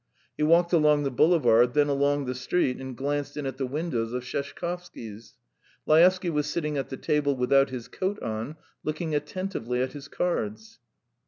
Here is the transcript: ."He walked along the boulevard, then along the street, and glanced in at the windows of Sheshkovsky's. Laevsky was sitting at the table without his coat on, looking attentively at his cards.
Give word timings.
."He 0.35 0.41
walked 0.41 0.73
along 0.73 1.03
the 1.03 1.11
boulevard, 1.11 1.75
then 1.75 1.87
along 1.87 2.25
the 2.25 2.33
street, 2.33 2.77
and 2.81 2.97
glanced 2.97 3.37
in 3.37 3.45
at 3.45 3.57
the 3.57 3.67
windows 3.67 4.13
of 4.13 4.23
Sheshkovsky's. 4.23 5.35
Laevsky 5.85 6.31
was 6.31 6.47
sitting 6.47 6.75
at 6.75 6.89
the 6.89 6.97
table 6.97 7.35
without 7.35 7.69
his 7.69 7.87
coat 7.87 8.19
on, 8.23 8.55
looking 8.83 9.13
attentively 9.13 9.79
at 9.79 9.93
his 9.93 10.07
cards. 10.07 10.79